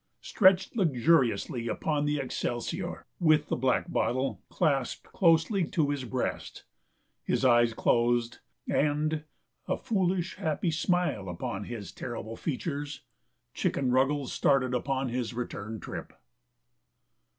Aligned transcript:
Stretched 0.19 0.75
luxuriously 0.75 1.67
upon 1.67 2.05
the 2.05 2.17
excelsior, 2.17 3.05
with 3.19 3.49
the 3.49 3.55
black 3.55 3.85
bottle 3.91 4.41
clasped 4.49 5.03
closely 5.03 5.63
to 5.63 5.91
his 5.91 6.05
breast, 6.05 6.63
his 7.23 7.45
eyes 7.45 7.71
closed, 7.75 8.39
and 8.67 9.25
a 9.67 9.77
foolish, 9.77 10.37
happy 10.37 10.71
smile 10.71 11.29
upon 11.29 11.65
his 11.65 11.91
terrible 11.91 12.35
features 12.35 13.01
Chicken 13.53 13.91
Ruggles 13.91 14.33
started 14.33 14.73
upon 14.73 15.09
his 15.09 15.35
return 15.35 15.79
trip. 15.79 16.13